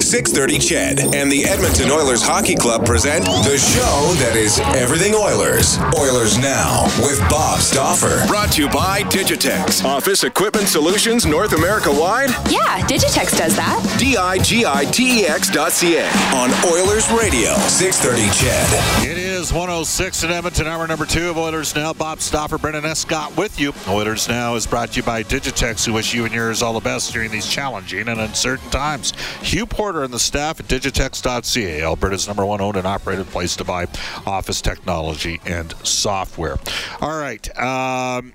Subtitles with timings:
[0.00, 5.78] 630 CHED and the Edmonton Oilers Hockey Club present the show that is everything Oilers.
[5.98, 8.26] Oilers Now with Bob Stauffer.
[8.26, 9.84] Brought to you by Digitex.
[9.84, 12.30] Office Equipment Solutions North America wide?
[12.50, 13.78] Yeah, Digitex does that.
[13.98, 17.54] D-I-G-I-T-E-X dot C-A on Oilers Radio.
[17.68, 19.10] 630 CHED.
[19.10, 21.92] It is 106 in Edmonton, hour number two of Oilers Now.
[21.92, 23.72] Bob Stauffer, Brendan Escott with you.
[23.86, 26.80] Oilers Now is brought to you by Digitex, who wish you and yours all the
[26.80, 29.12] best during these challenging and uncertain times.
[29.40, 33.64] Hugh Porter and the staff at Digitex.ca, Alberta's number one owned and operated place to
[33.64, 33.86] buy
[34.26, 36.56] office technology and software.
[37.00, 37.56] All right.
[37.56, 38.32] Um,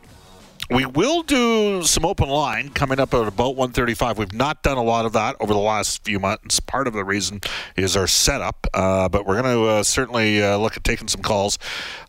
[0.69, 4.17] we will do some open line coming up at about 135.
[4.17, 6.59] We've not done a lot of that over the last few months.
[6.59, 7.41] Part of the reason
[7.75, 11.21] is our setup, uh, but we're going to uh, certainly uh, look at taking some
[11.21, 11.59] calls.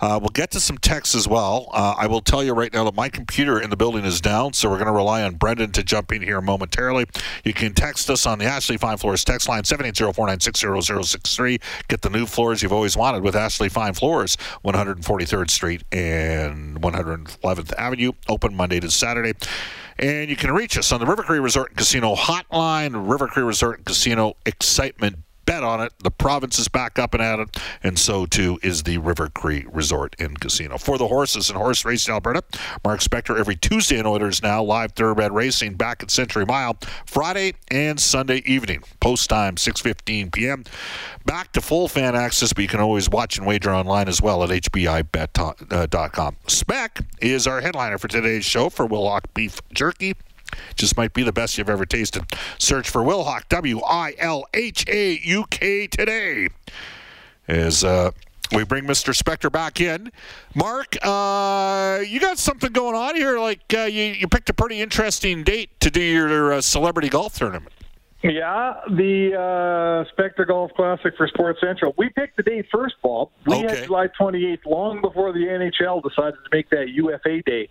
[0.01, 1.69] Uh, we'll get to some texts as well.
[1.73, 4.53] Uh, I will tell you right now that my computer in the building is down,
[4.53, 7.07] so we're going to rely on Brendan to jump in here momentarily.
[7.45, 11.61] You can text us on the Ashley Fine Floors text line 780-496-0063.
[11.89, 17.73] Get the new floors you've always wanted with Ashley Fine Floors, 143rd Street and 111th
[17.77, 18.13] Avenue.
[18.29, 19.33] Open Monday to Saturday.
[19.99, 23.45] And you can reach us on the River Cree Resort and Casino hotline, River Cree
[23.45, 25.24] Resort and Casino excitement.
[25.47, 25.93] Bet on it.
[26.03, 29.67] The province is back up and at it, and so too is the River Cree
[29.71, 30.79] Resort and Casino.
[30.79, 32.43] For the horses and horse racing in Alberta,
[32.85, 37.55] Mark Spector every Tuesday in Oilers now live thoroughbred racing back at Century Mile Friday
[37.71, 38.83] and Sunday evening.
[39.01, 40.65] Post time 6:15 p.m.
[41.27, 44.43] Back to full fan access, but you can always watch and wager online as well
[44.43, 45.57] at hpibet.com.
[45.71, 50.15] Uh, Spec is our headliner for today's show for Wilhauk Beef Jerky.
[50.77, 52.25] Just might be the best you've ever tasted.
[52.59, 56.49] Search for Wilhauk, W I L H A U K today.
[57.49, 58.11] As uh,
[58.53, 59.15] we bring Mr.
[59.15, 60.11] Spector back in.
[60.55, 63.39] Mark, uh, you got something going on here.
[63.39, 67.35] Like uh, you, you picked a pretty interesting date to do your uh, celebrity golf
[67.39, 67.71] tournament.
[68.23, 71.93] Yeah, the uh, Spector Golf Classic for Sports Central.
[71.99, 73.29] We picked the date first, Bob.
[73.47, 73.77] We Okay.
[73.77, 77.69] had July 28th, long before the NHL decided to make that UFA day.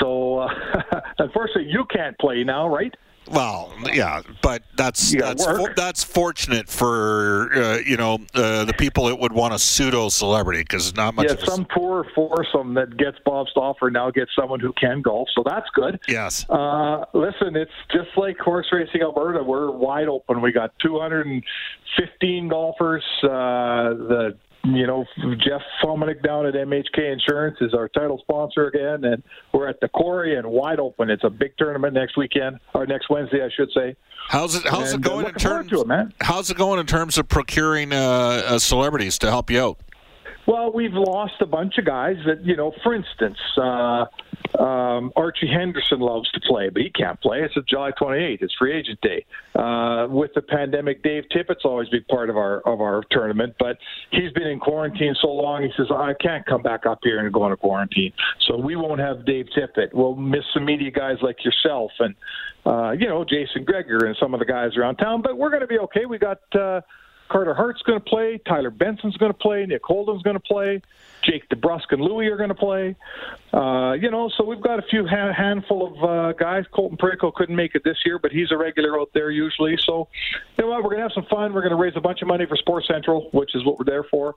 [0.00, 0.48] So, uh,
[1.18, 2.94] unfortunately, you can't play now, right?
[3.30, 9.06] Well, yeah, but that's that's for, that's fortunate for uh, you know uh, the people
[9.06, 12.98] that would want a pseudo celebrity because not much yeah, a, some poor foursome that
[12.98, 15.98] gets Bob Stauffer now gets someone who can golf, so that's good.
[16.06, 16.44] yes.
[16.50, 19.42] Uh, listen, it's just like horse racing Alberta.
[19.42, 20.42] We're wide open.
[20.42, 23.04] We got 215 golfers.
[23.22, 25.04] Uh, the you know
[25.36, 29.88] Jeff Fomanik down at MHK Insurance is our title sponsor again, and we're at the
[29.88, 31.10] quarry and wide open.
[31.10, 33.96] It's a big tournament next weekend or next Wednesday, I should say.
[34.28, 36.12] How's it how's And, it uh, going in terms it, man.
[36.20, 39.78] How's it going in terms of procuring uh, uh, celebrities to help you out?
[40.46, 44.04] Well, we've lost a bunch of guys that, you know, for instance, uh,
[44.58, 47.40] um, Archie Henderson loves to play, but he can't play.
[47.40, 48.42] It's July 28th.
[48.42, 49.24] It's free agent day.
[49.54, 53.78] Uh, with the pandemic, Dave Tippett's always been part of our of our tournament, but
[54.10, 55.62] he's been in quarantine so long.
[55.62, 58.12] He says I can't come back up here and go into quarantine,
[58.46, 59.92] so we won't have Dave Tippett.
[59.92, 62.14] We'll miss some media guys like yourself and
[62.64, 65.62] uh, you know Jason Gregor and some of the guys around town, but we're going
[65.62, 66.06] to be okay.
[66.06, 66.38] We got.
[66.54, 66.80] Uh,
[67.34, 68.38] Carter Hart's going to play.
[68.46, 69.66] Tyler Benson's going to play.
[69.66, 70.80] Nick Holden's going to play.
[71.24, 72.94] Jake DeBrusk and Louie are going to play.
[73.52, 76.64] Uh, you know, so we've got a few ha- handful of uh, guys.
[76.72, 79.76] Colton Parayko couldn't make it this year, but he's a regular out there usually.
[79.84, 80.06] So,
[80.56, 80.84] you know what?
[80.84, 81.52] We're going to have some fun.
[81.52, 83.84] We're going to raise a bunch of money for Sports Central, which is what we're
[83.84, 84.36] there for,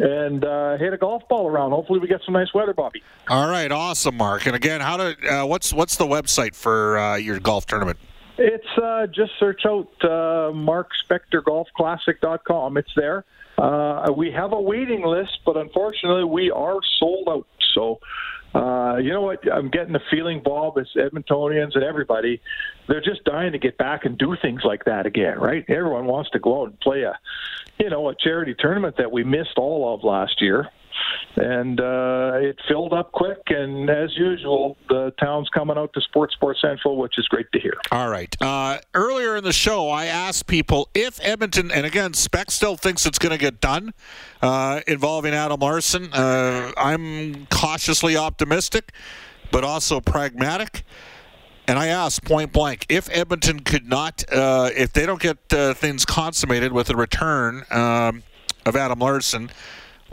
[0.00, 1.70] and uh, hit a golf ball around.
[1.70, 3.04] Hopefully, we get some nice weather, Bobby.
[3.28, 4.46] All right, awesome, Mark.
[4.46, 8.00] And again, how to uh, what's what's the website for uh, your golf tournament?
[8.38, 12.76] It's uh, just search out uh, Mark Spector Golf Classic.com.
[12.76, 13.24] It's there.
[13.58, 17.46] Uh, we have a waiting list, but unfortunately, we are sold out.
[17.74, 18.00] So,
[18.54, 19.40] uh, you know what?
[19.52, 22.40] I'm getting the feeling, Bob, as Edmontonians and everybody,
[22.88, 25.64] they're just dying to get back and do things like that again, right?
[25.68, 27.18] Everyone wants to go out and play a,
[27.78, 30.68] you know, a charity tournament that we missed all of last year
[31.36, 33.38] and uh, it filled up quick.
[33.48, 37.60] And as usual, the town's coming out to Sports Sports Central, which is great to
[37.60, 37.74] hear.
[37.90, 38.34] All right.
[38.40, 43.06] Uh, earlier in the show, I asked people if Edmonton, and again, Spec still thinks
[43.06, 43.94] it's going to get done
[44.40, 46.12] uh, involving Adam Larsson.
[46.12, 48.92] Uh, I'm cautiously optimistic,
[49.50, 50.84] but also pragmatic.
[51.68, 55.74] And I asked point blank if Edmonton could not, uh, if they don't get uh,
[55.74, 58.24] things consummated with a return um,
[58.66, 59.50] of Adam Larsson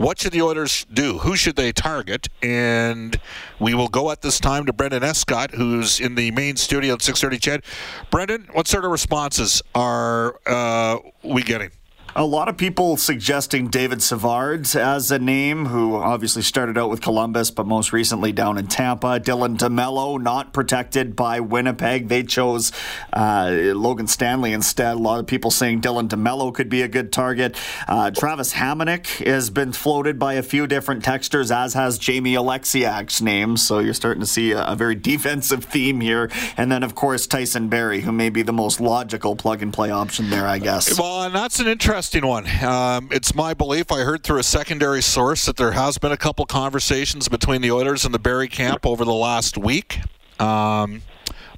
[0.00, 1.18] what should the Oilers do?
[1.18, 2.26] Who should they target?
[2.42, 3.20] And
[3.58, 7.00] we will go at this time to Brendan Escott, who's in the main studio at
[7.00, 7.38] 6:30.
[7.38, 7.62] CHED,
[8.10, 11.70] Brendan, what sort of responses are uh, we getting?
[12.16, 17.00] A lot of people suggesting David Savard as a name, who obviously started out with
[17.00, 19.20] Columbus, but most recently down in Tampa.
[19.20, 22.08] Dylan DeMelo, not protected by Winnipeg.
[22.08, 22.72] They chose
[23.12, 24.94] uh, Logan Stanley instead.
[24.96, 27.56] A lot of people saying Dylan DeMelo could be a good target.
[27.86, 33.22] Uh, Travis Hamonic has been floated by a few different texters, as has Jamie Oleksiak's
[33.22, 33.56] name.
[33.56, 36.28] So you're starting to see a, a very defensive theme here.
[36.56, 39.92] And then, of course, Tyson Barrie, who may be the most logical plug and play
[39.92, 40.98] option there, I guess.
[40.98, 42.46] Well, and that's an interesting interesting one.
[42.64, 43.92] Um, it's my belief.
[43.92, 47.70] I heard through a secondary source that there has been a couple conversations between the
[47.70, 50.00] Oilers and the Barrie camp over the last week.
[50.38, 51.02] Um,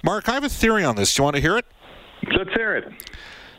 [0.02, 1.14] Mark, I have a theory on this.
[1.14, 1.64] Do you want to hear it?
[2.36, 2.92] Let's hear it.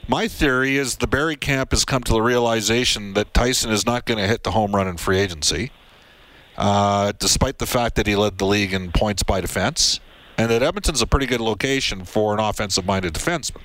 [0.10, 4.04] My theory is the Barrie camp has come to the realization that Tyson is not
[4.04, 5.72] going to hit the home run in free agency,
[6.58, 10.02] uh, despite the fact that he led the league in points by defense,
[10.38, 13.62] and that Edmonton's a pretty good location for an offensive-minded defenseman.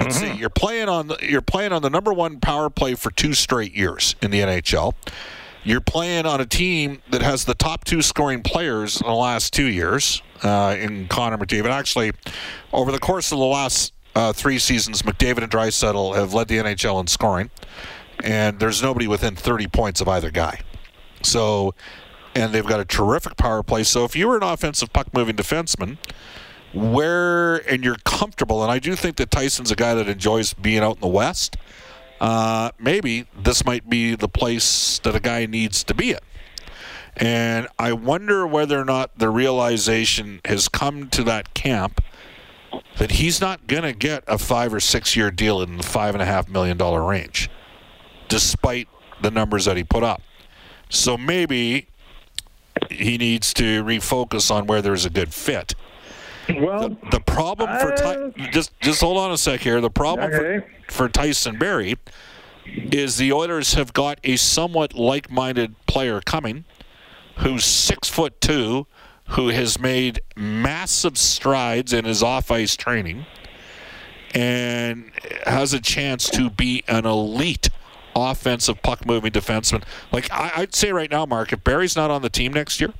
[0.00, 0.34] Let's mm-hmm.
[0.34, 0.40] see.
[0.40, 3.74] You're playing on the, you're playing on the number one power play for two straight
[3.74, 4.94] years in the NHL.
[5.64, 9.52] You're playing on a team that has the top two scoring players in the last
[9.52, 11.70] two years uh, in Connor McDavid.
[11.70, 12.12] Actually,
[12.72, 16.58] over the course of the last uh, three seasons, McDavid and Draisaitl have led the
[16.58, 17.50] NHL in scoring,
[18.24, 20.60] and there's nobody within 30 points of either guy.
[21.22, 21.74] So,
[22.34, 23.84] and they've got a terrific power play.
[23.84, 25.96] So, if you were an offensive puck moving defenseman
[26.72, 30.82] where and you're comfortable, and I do think that Tyson's a guy that enjoys being
[30.82, 31.56] out in the West.
[32.20, 36.22] Uh, maybe this might be the place that a guy needs to be at.
[37.16, 42.00] And I wonder whether or not the realization has come to that camp
[42.98, 46.14] that he's not going to get a five or six year deal in the five
[46.14, 47.50] and a half million dollar range,
[48.28, 48.88] despite
[49.20, 50.22] the numbers that he put up.
[50.88, 51.88] So maybe
[52.90, 55.74] he needs to refocus on where there's a good fit.
[56.48, 59.80] Well, the, the problem for Ty- uh, just just hold on a sec here.
[59.80, 60.66] The problem okay.
[60.88, 61.96] for, for Tyson Barrie
[62.66, 66.64] is the Oilers have got a somewhat like-minded player coming,
[67.38, 68.86] who's six foot two,
[69.28, 73.26] who has made massive strides in his off-ice training,
[74.34, 75.10] and
[75.46, 77.68] has a chance to be an elite
[78.14, 79.82] offensive puck-moving defenseman.
[80.12, 82.92] Like I, would say right now, Mark, if Barrie's not on the team next year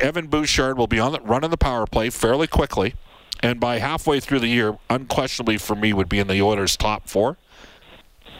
[0.00, 2.94] Evan Bouchard will be on the, running the power play fairly quickly,
[3.42, 7.08] and by halfway through the year, unquestionably for me, would be in the Oilers' top
[7.08, 7.36] four.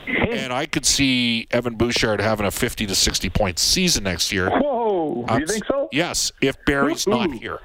[0.07, 4.49] And I could see Evan Bouchard having a 50 to 60 point season next year.
[4.49, 5.87] Whoa, um, you think so?
[5.91, 7.11] Yes, if Barrie's Ooh.
[7.11, 7.59] not here.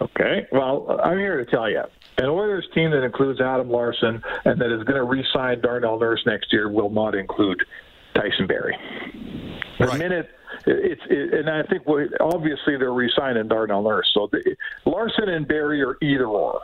[0.00, 1.82] Okay, well, I'm here to tell you.
[2.18, 6.22] An Oilers team that includes Adam Larsson and that is going to re-sign Darnell Nurse
[6.26, 7.62] next year will not include
[8.14, 8.76] Tyson Barrie.
[9.78, 9.98] The right.
[9.98, 10.30] minute
[10.66, 14.10] it's it, and I think we, obviously they're re-signing Darnell Nurse.
[14.14, 14.56] So the,
[14.86, 16.60] Larsson and Barrie are either or.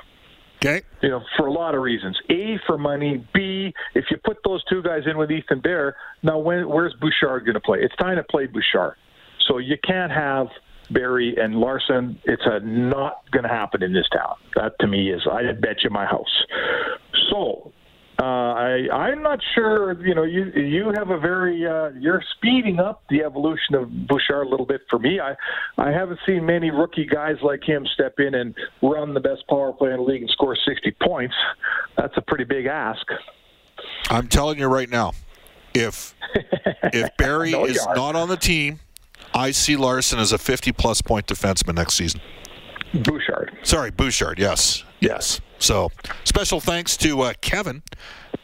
[0.63, 0.83] Okay.
[1.03, 2.19] You know, for a lot of reasons.
[2.31, 3.27] A for money.
[3.33, 7.45] B, if you put those two guys in with Ethan Bear, now when where's Bouchard
[7.45, 7.79] going to play?
[7.81, 8.97] It's time to play Bouchard.
[9.49, 10.49] So you can't have
[10.91, 12.21] Barrie and Larsson.
[12.25, 14.35] It's a not going to happen in this town.
[14.57, 16.45] That to me is I bet you my house.
[17.31, 17.73] So
[18.21, 19.99] uh, I, I'm not sure.
[20.07, 24.47] You know, you you have a very uh, you're speeding up the evolution of Bouchard
[24.47, 25.21] a little bit for me.
[25.21, 25.35] I
[25.79, 29.73] I haven't seen many rookie guys like him step in and run the best power
[29.73, 31.35] play in the league and score 60 points.
[31.97, 33.07] That's a pretty big ask.
[34.11, 35.13] I'm telling you right now,
[35.73, 36.15] if
[36.83, 38.81] if Barrie no, is not on the team,
[39.33, 42.21] I see Larsson as a 50 plus point defenseman next season.
[42.93, 43.57] Bouchard.
[43.63, 44.39] Sorry, Bouchard.
[44.39, 45.41] Yes, yes.
[45.61, 45.91] So
[46.25, 47.83] special thanks to uh, Kevin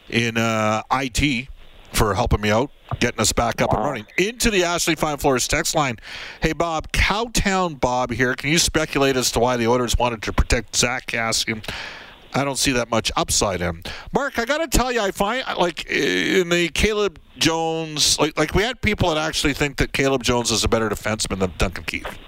[0.09, 1.49] in uh, IT
[1.93, 2.71] for helping me out,
[3.01, 3.79] getting us back up wow.
[3.79, 4.07] and running.
[4.19, 5.97] Into the Ashley Fine Floors text line.
[6.43, 8.35] Hey, Bob, Cowtown Bob here.
[8.35, 11.67] Can you speculate as to why the Oilers wanted to protect Zach Kassian?
[12.35, 13.83] I don't see that much upside in.
[14.13, 18.55] Mark, I got to tell you, I find like in the Caleb Jones, like like
[18.55, 21.85] we had people that actually think that Caleb Jones is a better defenseman than Duncan
[21.85, 22.19] Keith.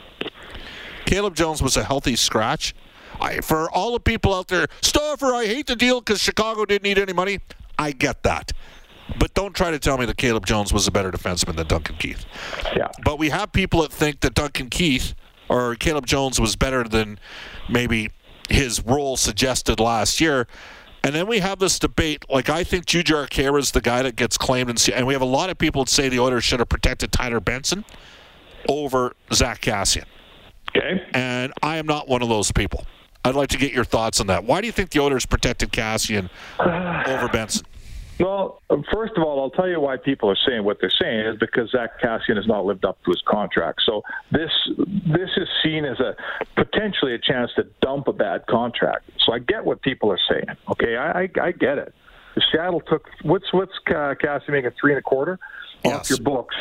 [1.04, 2.74] Caleb Jones was a healthy scratch.
[3.20, 6.84] I, for all the people out there, Stauffer, I hate the deal because Chicago didn't
[6.84, 7.40] need any money.
[7.78, 8.52] I get that.
[9.18, 11.96] But don't try to tell me that Caleb Jones was a better defenseman than Duncan
[11.96, 12.26] Keith.
[12.76, 12.88] Yeah.
[13.04, 15.14] But we have people that think that Duncan Keith
[15.48, 17.18] or Caleb Jones was better than
[17.68, 18.10] maybe
[18.50, 20.46] his role suggested last year.
[21.02, 22.24] And then we have this debate.
[22.28, 24.68] Like, I think Jujhar Khaira is the guy that gets claimed.
[24.68, 27.12] And, and we have a lot of people that say the Oilers should have protected
[27.12, 27.84] Tyler Benson
[28.68, 30.04] over Zach Kassian.
[30.70, 31.02] Okay.
[31.14, 32.84] And I am not one of those people.
[33.28, 34.44] I'd like to get your thoughts on that.
[34.44, 37.66] Why do you think the Oilers protected Kassian over Benson?
[38.18, 41.36] Well, first of all, I'll tell you why people are saying what they're saying is
[41.38, 43.82] because Zach Kassian has not lived up to his contract.
[43.86, 46.16] So this this is seen as a
[46.56, 49.10] potentially a chance to dump a bad contract.
[49.24, 50.56] So I get what people are saying.
[50.68, 51.94] Okay, I I, I get it.
[52.34, 55.38] If Seattle took what's what's uh, Kassian making three and a quarter
[55.84, 55.94] yes.
[55.94, 56.56] off your books.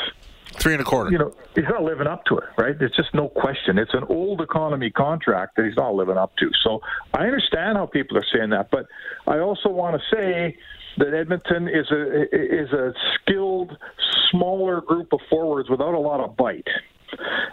[0.54, 1.12] Three and a quarter.
[1.12, 2.78] You know, he's not living up to it, right?
[2.78, 3.78] There's just no question.
[3.78, 6.50] It's an old economy contract that he's not living up to.
[6.64, 6.82] So
[7.14, 8.88] I understand how people are saying that, but
[9.28, 10.58] I also want to say
[10.98, 13.78] that Edmonton is a is a skilled,
[14.32, 16.68] smaller group of forwards without a lot of bite.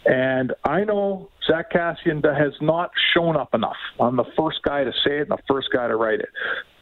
[0.06, 3.76] And I know Zach Kassian has not shown up enough.
[4.00, 6.28] I'm the first guy to say it and the first guy to write it.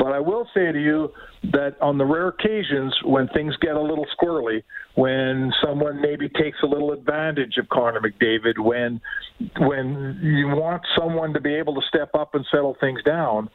[0.03, 1.13] But I will say to you
[1.53, 4.65] that on the rare occasions when things get a little squirrely,
[4.97, 9.01] when someone maybe takes a little advantage of Connor McDavid, when
[9.59, 13.49] when you want someone to be able to step up and settle things down,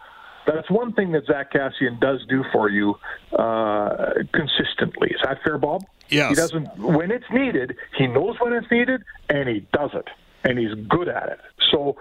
[0.45, 2.95] that's one thing that Zach Kassian does do for you
[3.37, 5.09] uh, consistently.
[5.09, 5.83] Is that fair, Bob?
[6.07, 6.29] Yes.
[6.29, 7.75] He doesn't when it's needed.
[7.97, 10.07] He knows when it's needed, and he does it,
[10.45, 11.39] and he's good at it.
[11.71, 11.97] So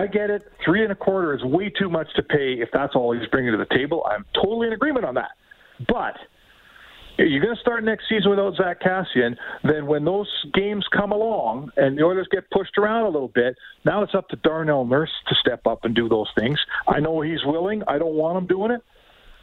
[0.00, 0.42] I get it.
[0.64, 3.52] Three and a quarter is way too much to pay if that's all he's bringing
[3.52, 4.04] to the table.
[4.10, 5.30] I'm totally in agreement on that.
[5.88, 6.16] But
[7.16, 9.36] you're going to start next season without Zach Kassian.
[9.62, 13.56] then when those games come along and the Oilers get pushed around a little bit,
[13.84, 16.58] now it's up to Darnell Nurse to step up and do those things.
[16.88, 17.82] I know he's willing.
[17.86, 18.82] I don't want him doing it.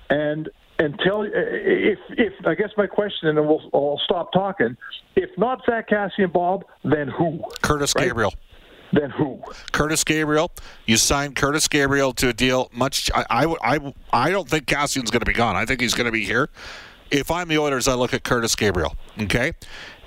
[0.10, 4.76] And until if if I guess my question, and then we'll I'll stop talking.
[5.16, 7.42] If not Zach Kassian, Bob, then who?
[7.62, 8.08] Curtis right?
[8.08, 8.34] Gabriel.
[8.94, 9.42] Then who?
[9.72, 10.52] Curtis Gabriel.
[10.86, 12.70] You signed Curtis Gabriel to a deal.
[12.74, 13.10] Much.
[13.16, 15.56] I I I, I don't think Kassian's going to be gone.
[15.56, 16.50] I think he's going to be here
[17.12, 19.54] if I'm the Oilers, I look at Curtis Gabriel, okay?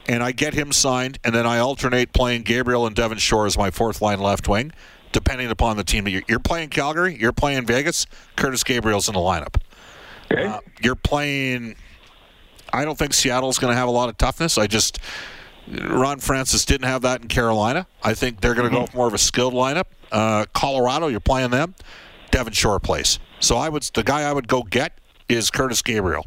[0.09, 3.57] And I get him signed, and then I alternate playing Gabriel and Devin Shore as
[3.57, 4.73] my fourth line left wing,
[5.13, 6.09] depending upon the team.
[6.09, 9.57] You're playing Calgary, you're playing Vegas, Curtis Gabriel's in the lineup.
[10.33, 10.47] Okay.
[10.47, 11.77] Uh, you're playing.
[12.73, 14.59] I don't think Seattle's going to have a lot of toughness.
[14.59, 14.99] I just.
[15.69, 17.87] Ron Francis didn't have that in Carolina.
[18.03, 18.93] I think they're going to mm-hmm.
[18.93, 19.85] go more of a skilled lineup.
[20.13, 21.75] Uh, Colorado, you're playing them.
[22.31, 23.19] Devin Shore plays.
[23.41, 26.27] So I would the guy I would go get is Curtis Gabriel.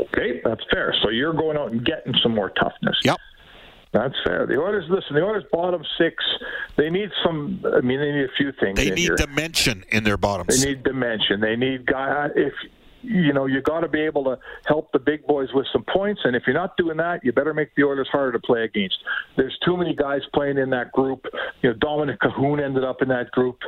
[0.00, 0.94] Okay, that's fair.
[1.02, 2.96] So you're going out and getting some more toughness.
[3.04, 3.18] Yep.
[3.92, 4.46] That's fair.
[4.46, 6.22] The Oilers, listen, the Oilers bottom six,
[6.76, 8.76] they need some, I mean, they need a few things.
[8.76, 9.16] They need here.
[9.16, 10.60] dimension in their bottoms.
[10.60, 11.40] They need dimension.
[11.40, 12.52] They need guy, if,
[13.02, 16.22] you know, you got to be able to help the big boys with some points.
[16.24, 18.96] And if you're not doing that, you better make the Oilers harder to play against.
[19.36, 21.24] There's too many guys playing in that group.
[21.62, 23.58] You know, Dominik Kahun ended up in that group.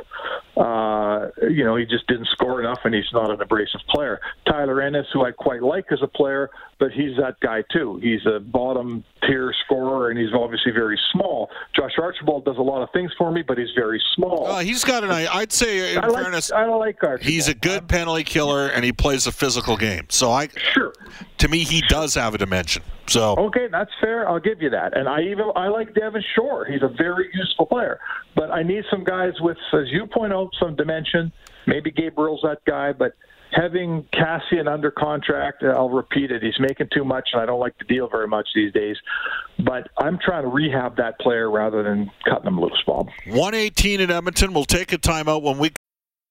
[0.57, 4.19] Uh, you know, he just didn't score enough, and he's not an abrasive player.
[4.47, 6.49] Tyler Ennis, who I quite like as a player,
[6.81, 7.99] but he's that guy too.
[8.01, 11.51] He's a bottom tier scorer, and he's obviously very small.
[11.75, 14.47] Josh Archibald does a lot of things for me, but he's very small.
[14.47, 15.11] Uh, he's got an.
[15.11, 17.31] I'd say, in I like, fairness, I like Archibald.
[17.31, 20.07] He's a good penalty killer, and he plays a physical game.
[20.09, 20.91] So I, sure,
[21.37, 22.81] to me, he does have a dimension.
[23.05, 24.27] So okay, that's fair.
[24.27, 24.97] I'll give you that.
[24.97, 26.65] And I even I like Devin Shore.
[26.65, 27.99] He's a very useful player.
[28.35, 31.31] But I need some guys with, as you point out, some dimension.
[31.67, 33.13] Maybe Gabriel's that guy, but
[33.51, 37.59] having Kassian under contract, uh, I'll repeat it, he's making too much, and I don't
[37.59, 38.97] like the deal very much these days.
[39.59, 43.07] But I'm trying to rehab that player rather than cutting him loose, Bob.
[43.27, 44.53] 118 in Edmonton.
[44.53, 45.71] We'll take a timeout when we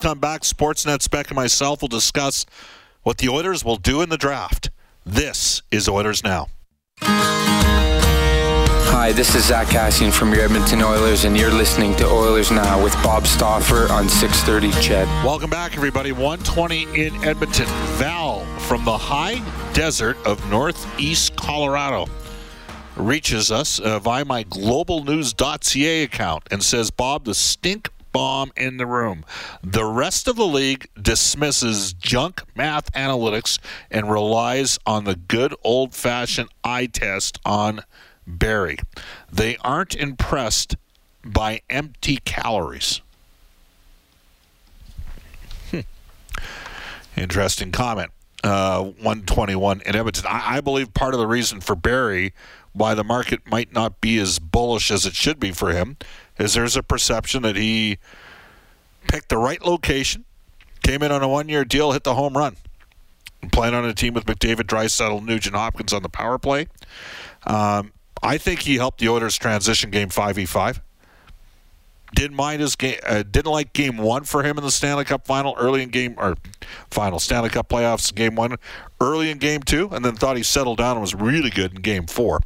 [0.00, 2.46] come back, Sportsnet Spec and myself will discuss
[3.02, 4.70] what the Oilers will do in the draft.
[5.04, 6.46] This is Oilers Now.
[8.90, 12.80] Hi, this is Zach Kassian from your Edmonton Oilers, and you're listening to Oilers Now
[12.82, 15.08] with Bob Stauffer on 630 CHED.
[15.24, 16.12] Welcome back, everybody.
[16.12, 17.66] 120 in Edmonton.
[17.96, 22.06] Val from the high desert of northeast Colorado
[22.96, 28.86] reaches us uh, via my globalnews.ca account and says, Bob, the stink bomb in the
[28.86, 29.24] room.
[29.62, 33.60] The rest of the league dismisses junk math analytics
[33.92, 37.82] and relies on the good old fashioned eye test on
[38.26, 38.78] Barrie.
[39.30, 40.74] They aren't impressed
[41.24, 43.02] by empty calories.
[45.70, 45.80] Hmm.
[47.16, 48.10] Interesting comment.
[48.42, 50.24] Uh, 121 in Edmonton.
[50.26, 52.34] I, I believe part of the reason for Barrie
[52.72, 55.96] why the market might not be as bullish as it should be for him
[56.38, 57.98] is there's a perception that he
[59.06, 60.24] picked the right location,
[60.82, 62.56] came in on a one year deal, hit the home run.
[63.52, 66.66] Playing on a team with McDavid, Draisaitl, Nugent Hopkins on the power play.
[67.46, 70.80] Um, I think he helped the Oilers transition game 5v5.
[72.14, 72.98] Didn't mind his game.
[73.06, 76.14] Uh, didn't like game one for him in the Stanley Cup final early in game
[76.16, 76.36] or
[76.90, 78.56] final Stanley Cup playoffs game one,
[79.00, 81.82] early in game two, and then thought he settled down and was really good in
[81.82, 82.40] game four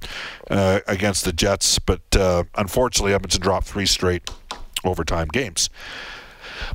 [0.50, 1.78] uh, against the Jets.
[1.78, 4.28] But uh, unfortunately, Edmonton dropped three straight
[4.84, 5.70] overtime games.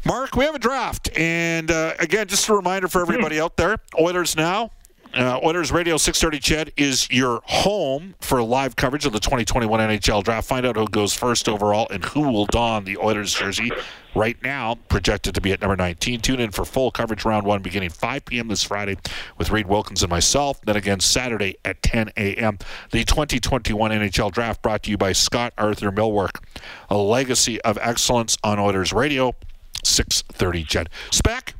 [0.05, 3.77] Mark, we have a draft, and uh, again, just a reminder for everybody out there:
[3.99, 4.71] Oilers now
[5.17, 10.23] uh, Oilers Radio 630 CHED is your home for live coverage of the 2021 NHL
[10.23, 10.47] Draft.
[10.47, 13.71] Find out who goes first overall and who will don the Oilers jersey.
[14.15, 16.21] Right now, projected to be at number 19.
[16.21, 18.47] Tune in for full coverage round one beginning 5 p.m.
[18.47, 18.97] this Friday
[19.37, 20.59] with Reid Wilkins and myself.
[20.61, 22.57] Then again Saturday at 10 a.m.
[22.91, 26.43] The 2021 NHL Draft brought to you by Scott Arthur Millwork,
[26.89, 29.35] a legacy of excellence on Oilers Radio.
[29.83, 30.89] 630 CHED.
[31.11, 31.53] Spec,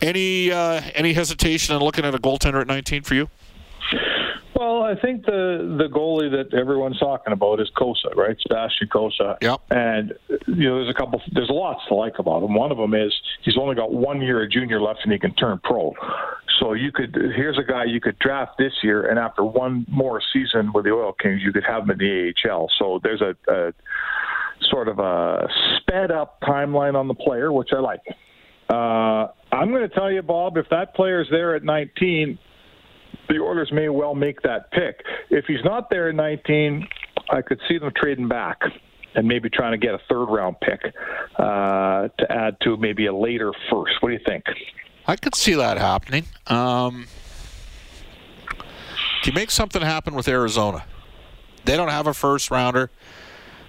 [0.00, 3.28] any uh, any hesitation in looking at a goaltender at 19 for you?
[4.60, 8.36] Well, I think the the goalie that everyone's talking about is Cossa, right?
[8.42, 9.38] Sebastian Cossa.
[9.40, 9.60] Yep.
[9.70, 10.12] And
[10.46, 12.52] you know, there's a couple, there's lots to like about him.
[12.52, 13.10] One of them is
[13.42, 15.94] he's only got one year of junior left, and he can turn pro.
[16.58, 20.20] So you could here's a guy you could draft this year, and after one more
[20.30, 22.70] season with the Oil Kings, you could have him in the AHL.
[22.78, 23.72] So there's a, a
[24.68, 28.02] sort of a sped up timeline on the player, which I like.
[28.68, 32.38] Uh, I'm going to tell you, Bob, if that player's there at 19,
[33.28, 35.04] the Oilers may well make that pick.
[35.28, 36.86] If he's not there at 19,
[37.30, 38.60] I could see them trading back
[39.14, 40.80] and maybe trying to get a third round pick
[41.36, 43.94] uh, to add to maybe a later first.
[44.00, 44.44] What do you think?
[45.06, 46.26] I could see that happening.
[46.46, 47.06] Um,
[49.30, 50.84] you make something happen with Arizona?
[51.64, 52.90] They don't have a first rounder.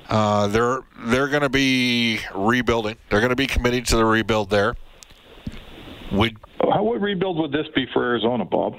[0.09, 2.97] Uh, they're they're going to be rebuilding.
[3.09, 4.75] They're going to be committing to the rebuild there.
[6.11, 8.75] Would how what rebuild would this be for Arizona, Bob?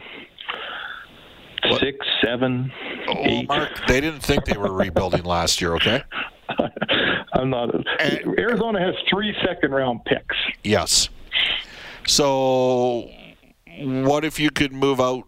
[1.64, 1.80] What?
[1.80, 2.72] Six, seven,
[3.08, 3.48] oh, eight.
[3.48, 5.74] Mark, they didn't think they were rebuilding last year.
[5.76, 6.02] Okay.
[7.34, 7.74] I'm not.
[8.00, 10.36] And, Arizona has three second round picks.
[10.64, 11.08] Yes.
[12.06, 13.08] So,
[13.78, 15.24] what if you could move out?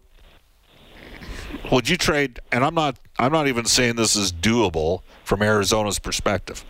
[1.71, 2.39] Would you trade?
[2.51, 2.99] And I'm not.
[3.17, 6.65] I'm not even saying this is doable from Arizona's perspective.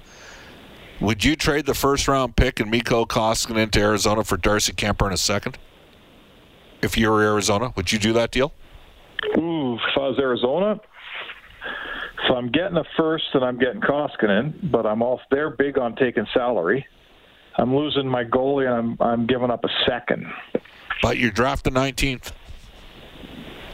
[1.01, 5.07] Would you trade the first round pick and Mikko Koskinen to Arizona for Darcy Kuemper
[5.07, 5.57] in a second?
[6.81, 8.53] If you were Arizona, would you do that deal?
[9.37, 10.79] Ooh, if I was Arizona,
[12.27, 15.19] so I'm getting a first and I'm getting Koskinen, but I'm off.
[15.31, 16.85] They're big on taking salary.
[17.57, 20.25] I'm losing my goalie and I'm I'm giving up a second.
[21.01, 22.31] But you draft the 19th.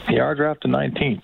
[0.10, 1.22] You are the 19th.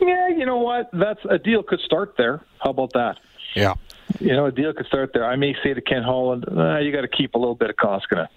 [0.00, 0.90] Yeah, you know what?
[0.92, 2.40] That's a deal could start there.
[2.62, 3.18] How about that?
[3.54, 3.74] Yeah.
[4.20, 5.24] You know, a deal could start there.
[5.24, 7.76] I may say to Ken Holland, uh, you got to keep a little bit of
[7.76, 8.28] Koskinen.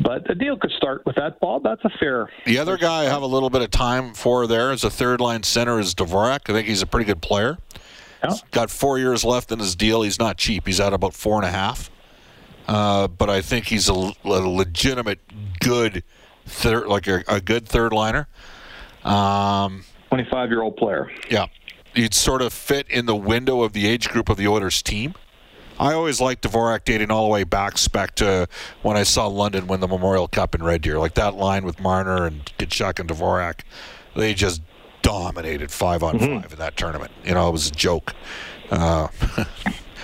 [0.00, 1.62] But a deal could start with that, Bob.
[1.62, 2.28] That's a fair.
[2.46, 5.20] The other guy I have a little bit of time for there as a third
[5.20, 6.50] line center is Dvorak.
[6.50, 7.58] I think he's a pretty good player.
[8.22, 8.30] Yeah.
[8.30, 10.02] He's got four years left in his deal.
[10.02, 10.66] He's not cheap.
[10.66, 11.90] He's at about four and a half.
[12.66, 15.20] Uh, but I think he's a, a legitimate,
[15.60, 16.02] good
[16.46, 18.26] third, like a, a good third liner.
[19.04, 21.10] Um, Twenty-five-year-old player.
[21.28, 21.46] Yeah,
[21.94, 25.14] you'd sort of fit in the window of the age group of the Oilers team.
[25.78, 28.48] I always liked Dvorak dating all the way back spec to
[28.82, 30.98] when I saw London win the Memorial Cup in Red Deer.
[30.98, 33.60] Like that line with Marner and Tkachuk and Dvorak,
[34.14, 34.62] they just
[35.02, 36.40] dominated five on mm-hmm.
[36.40, 37.10] five in that tournament.
[37.24, 38.14] You know, it was a joke.
[38.70, 39.08] Uh,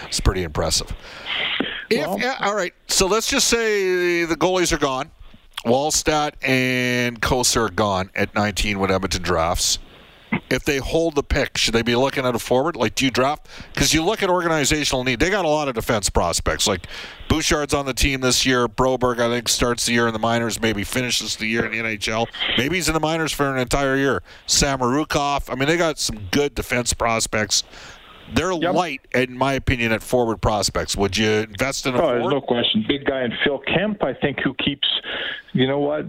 [0.07, 0.93] it's pretty impressive.
[1.91, 5.11] Well, if, all right, so let's just say the goalies are gone.
[5.65, 9.79] Wallstedt and Cossa are gone at 19 when Edmonton drafts.
[10.51, 12.77] If they hold the pick, should they be looking at a forward?
[12.77, 13.49] Like, do you draft?
[13.73, 15.21] Because you look at organizational need.
[15.21, 16.67] They got a lot of defense prospects.
[16.67, 16.87] Like
[17.29, 18.69] Bouchard's on the team this year.
[18.69, 20.61] Broberg, I think, starts the year in the minors.
[20.61, 22.27] Maybe finishes the year in the NHL.
[22.59, 24.23] Maybe he's in the minors for an entire year.
[24.47, 25.51] Samorukov.
[25.51, 27.63] I mean, they got some good defense prospects.
[28.33, 28.75] They're yep.
[28.75, 30.97] light, in my opinion, at forward prospects.
[30.97, 32.31] Would you invest in a oh, forward?
[32.31, 32.85] no question.
[32.87, 34.89] Big guy in Phil Kemp, I think, who keeps,
[35.53, 36.07] you know what,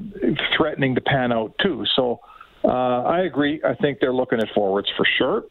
[0.55, 1.83] threatening to pan out too.
[1.95, 2.19] So
[2.63, 3.61] uh, I agree.
[3.63, 5.43] I think they're looking at forwards for sure.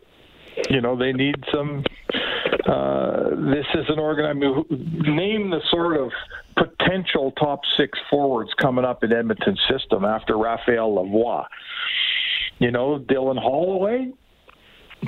[0.68, 1.85] You know, they need some.
[2.66, 4.27] Uh, this is an organ.
[4.27, 6.11] I mean, name the sort of
[6.57, 11.46] potential top six forwards coming up in Edmonton's system after Raphael Lavoie.
[12.59, 14.12] You know, Dylan Holloway,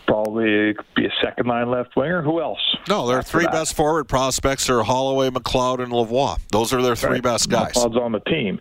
[0.06, 2.22] probably be a second line left winger.
[2.22, 2.60] Who else?
[2.88, 3.52] No, their three that?
[3.52, 6.38] best forward prospects are Holloway, McLeod, and Lavoie.
[6.50, 7.22] Those are their three right.
[7.22, 7.74] best guys.
[7.74, 8.58] McLeod's on the team.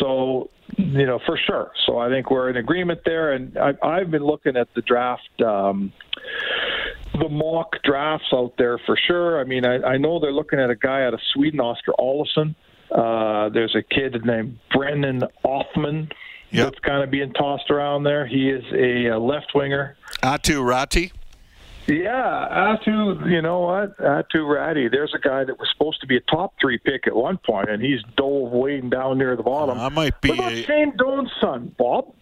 [0.00, 1.72] So you know, for sure.
[1.86, 3.32] So I think we're in agreement there.
[3.32, 5.92] And I, I've been looking at the draft, um,
[7.18, 9.40] the mock drafts out there for sure.
[9.40, 12.54] I mean, I, I know they're looking at a guy out of Sweden, Oskar Olausson.
[12.90, 16.10] Uh, there's a kid named Brennan Othmann
[16.50, 16.72] yep.
[16.72, 18.26] that's kind of being tossed around there.
[18.26, 19.96] He is a, a left winger.
[20.22, 21.12] Aatu Räty.
[21.86, 23.98] Yeah, Aatu, you know what?
[23.98, 27.14] Aatu Räty, There's a guy that was supposed to be a top three pick at
[27.14, 29.78] one point, and he's dove waiting down near the bottom.
[29.78, 30.28] I might be.
[30.28, 30.62] What about a...
[30.62, 32.14] Shane Doan's son, Bob?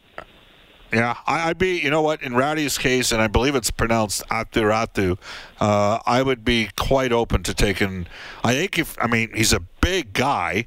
[0.93, 1.79] Yeah, I, would be.
[1.79, 2.23] You know what?
[2.23, 5.19] In Räty's case, and I believe it's pronounced Atu Ratu,
[5.61, 8.07] uh, I would be quite open to taking.
[8.43, 10.67] I think if I mean he's a big guy.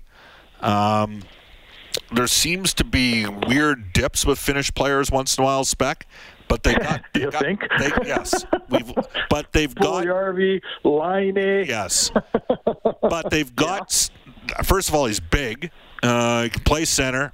[0.62, 1.24] Um,
[2.12, 5.66] there seems to be weird dips with Finnish players once in a while.
[5.66, 6.08] Spec,
[6.54, 7.02] but they got.
[7.14, 7.62] Do you got, think?
[7.80, 8.94] They, yes, we've.
[9.30, 10.06] But they've got.
[10.06, 11.36] Harvey, Line.
[11.36, 12.12] Yes,
[13.02, 14.12] but they've got.
[14.48, 14.62] Yeah.
[14.62, 15.72] First of all, he's big.
[16.04, 17.34] Uh, he can play center.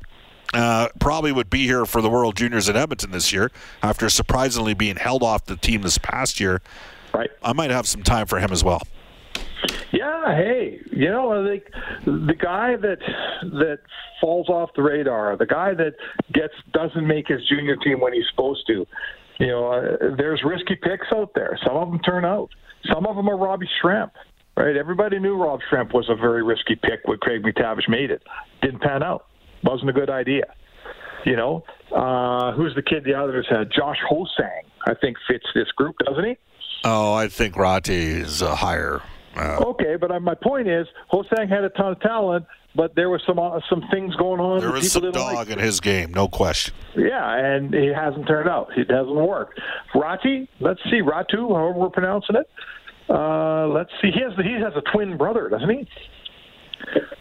[0.53, 3.51] Uh, probably would be here for the World Juniors in Edmonton this year
[3.83, 6.61] after surprisingly being held off the team this past year.
[7.13, 7.29] Right.
[7.43, 8.81] I might have some time for him as well.
[9.91, 11.65] Yeah, hey, you know, think
[12.05, 12.99] the guy that
[13.41, 13.79] that
[14.21, 15.93] falls off the radar, the guy that
[16.33, 18.85] gets doesn't make his junior team when he's supposed to.
[19.39, 21.57] You know, uh, there's risky picks out there.
[21.65, 22.49] Some of them turn out.
[22.93, 24.11] Some of them are Robbie Schremp.
[24.55, 24.75] Right?
[24.75, 28.21] Everybody knew Rob Schremp was a very risky pick when Craig MacTavish made it.
[28.61, 29.27] Didn't pan out.
[29.63, 30.53] Wasn't a good idea.
[31.25, 31.63] You know,
[31.95, 33.71] uh, who's the kid the others had?
[33.71, 36.37] Josh Ho-Sang, I think, fits this group, doesn't he?
[36.83, 39.01] Oh, I think Räty is a higher
[39.35, 43.21] uh, okay, but my point is, Ho-Sang had a ton of talent, but there was
[43.25, 44.59] some uh, some things going on.
[44.59, 45.49] There was some dog like.
[45.49, 46.73] in his game, no question.
[46.95, 48.69] Yeah, and it hasn't turned out.
[48.77, 49.59] It hasn't worked.
[49.93, 52.49] Räty, let's see, Ratu, however we're pronouncing it.
[53.09, 54.11] Uh, let's see.
[54.11, 55.87] He has he has a twin brother, doesn't he?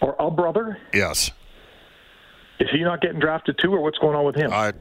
[0.01, 0.79] Or a brother?
[0.93, 1.31] Yes.
[2.61, 4.53] Is he not getting drafted too, or what's going on with him?
[4.53, 4.73] I,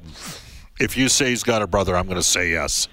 [0.80, 2.88] if you say he's got a brother, I'm going to say yes.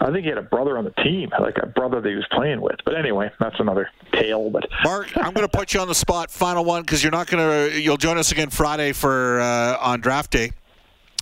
[0.00, 2.26] I think he had a brother on the team, like a brother that he was
[2.30, 2.76] playing with.
[2.84, 4.50] But anyway, that's another tale.
[4.50, 6.30] But Mark, I'm going to put you on the spot.
[6.30, 7.80] Final one because you're not going to.
[7.80, 10.50] You'll join us again Friday for uh, on draft day.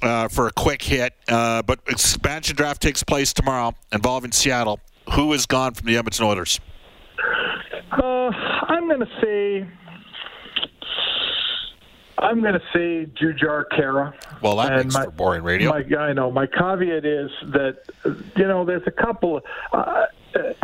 [0.02, 4.78] Uh, for a quick hit, uh, but expansion draft takes place tomorrow involving Seattle.
[5.14, 6.60] Who is gone from the Edmonton Oilers?
[7.92, 8.30] Uh,
[8.68, 9.66] I'm going to say
[12.18, 14.14] I'm going to say Jujhar Khaira.
[14.40, 15.70] Well, that and makes my, for boring radio.
[15.70, 16.30] My, I know.
[16.30, 17.78] My caveat is that
[18.36, 19.40] you know there's a couple.
[19.72, 20.06] Uh,